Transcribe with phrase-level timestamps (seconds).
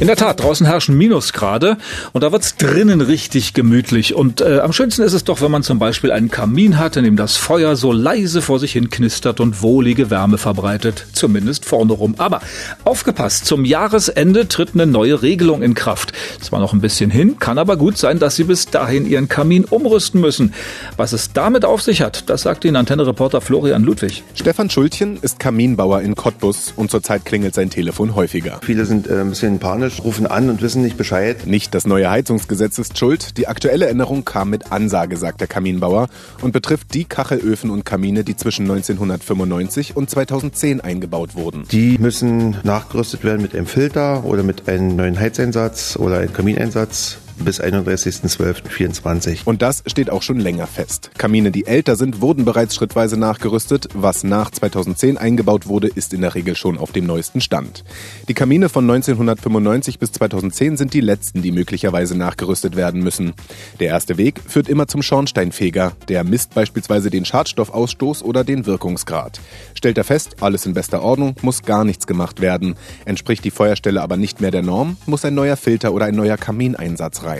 [0.00, 1.78] In der Tat, draußen herrschen Minusgrade
[2.12, 4.12] und da wird's drinnen richtig gemütlich.
[4.14, 7.04] Und äh, am schönsten ist es doch, wenn man zum Beispiel einen Kamin hat, in
[7.04, 11.06] dem das Feuer so leise vor sich hin knistert und wohlige Wärme verbreitet.
[11.12, 12.16] Zumindest vorne rum.
[12.18, 12.40] Aber
[12.84, 16.12] aufgepasst, zum Jahresende tritt eine neue Regelung in Kraft.
[16.40, 19.64] Zwar noch ein bisschen hin, kann aber gut sein, dass Sie bis dahin Ihren Kamin
[19.64, 20.54] umrüsten müssen.
[20.96, 24.24] Was es damit auf sich hat, das sagt Ihnen Antenne-Reporter Florian Ludwig.
[24.34, 28.58] Stefan Schultchen ist Kaminbauer in Cottbus und zurzeit klingelt sein Telefon häufiger.
[28.62, 31.46] Viele sind äh, ein bisschen panisch, rufen an und wissen nicht Bescheid.
[31.46, 33.36] Nicht das neue Heizungsgesetz ist schuld.
[33.38, 36.08] Die aktuelle Änderung kam mit Ansage, sagt der Kaminbauer,
[36.42, 41.64] und betrifft die Kachelöfen und Kamine, die zwischen 1995 und 2010 eingebaut wurden.
[41.70, 47.18] Die müssen nachgerüstet werden mit einem Filter oder mit einem neuen Heizeinsatz oder einem Kamineinsatz
[47.44, 49.40] bis 31.12.24.
[49.44, 51.10] Und das steht auch schon länger fest.
[51.18, 53.88] Kamine, die älter sind, wurden bereits schrittweise nachgerüstet.
[53.94, 57.84] Was nach 2010 eingebaut wurde, ist in der Regel schon auf dem neuesten Stand.
[58.28, 63.34] Die Kamine von 1995 bis 2010 sind die letzten, die möglicherweise nachgerüstet werden müssen.
[63.80, 65.92] Der erste Weg führt immer zum Schornsteinfeger.
[66.08, 69.40] Der misst beispielsweise den Schadstoffausstoß oder den Wirkungsgrad.
[69.74, 72.76] Stellt er fest, alles in bester Ordnung, muss gar nichts gemacht werden.
[73.04, 76.36] Entspricht die Feuerstelle aber nicht mehr der Norm, muss ein neuer Filter oder ein neuer
[76.36, 77.33] Kamineinsatz rein.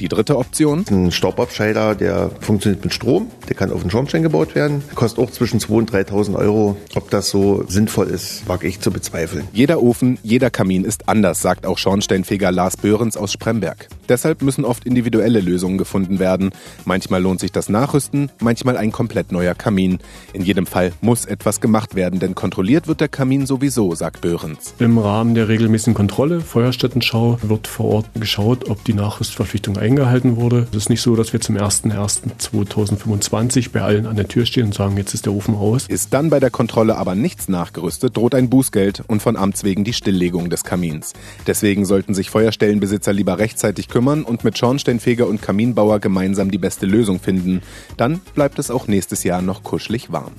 [0.00, 0.84] Die dritte Option?
[0.90, 5.30] Ein Staubabscheider, der funktioniert mit Strom, der kann auf den Schornstein gebaut werden, kostet auch
[5.30, 6.76] zwischen 2.000 und 3.000 Euro.
[6.94, 9.48] Ob das so sinnvoll ist, wage ich zu bezweifeln.
[9.52, 13.88] Jeder Ofen, jeder Kamin ist anders, sagt auch Schornsteinfeger Lars Böhrens aus Spremberg.
[14.08, 16.50] Deshalb müssen oft individuelle Lösungen gefunden werden.
[16.84, 19.98] Manchmal lohnt sich das Nachrüsten, manchmal ein komplett neuer Kamin.
[20.32, 24.74] In jedem Fall muss etwas gemacht werden, denn kontrolliert wird der Kamin sowieso, sagt Böhrens.
[24.78, 28.94] Im Rahmen der regelmäßigen Kontrolle, Feuerstättenschau, wird vor Ort geschaut, ob die
[29.28, 30.66] Nachrüstverpflichtung eingehalten wurde.
[30.70, 34.74] Es ist nicht so, dass wir zum 01.01.2025 bei allen an der Tür stehen und
[34.74, 35.86] sagen, jetzt ist der Ofen aus.
[35.86, 39.84] Ist dann bei der Kontrolle aber nichts nachgerüstet, droht ein Bußgeld und von Amts wegen
[39.84, 41.12] die Stilllegung des Kamins.
[41.46, 46.86] Deswegen sollten sich Feuerstellenbesitzer lieber rechtzeitig kümmern und mit Schornsteinfeger und Kaminbauer gemeinsam die beste
[46.86, 47.60] Lösung finden.
[47.96, 50.32] Dann bleibt es auch nächstes Jahr noch kuschelig warm.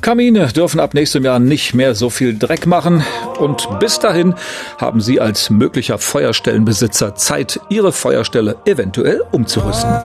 [0.00, 3.02] Kamine dürfen ab nächstem Jahr nicht mehr so viel Dreck machen.
[3.38, 4.34] Und bis dahin
[4.78, 10.00] haben Sie als möglicher Feuerstellenbesitzer Zeit, Ihre Feuerstelle eventuell umzurüsten.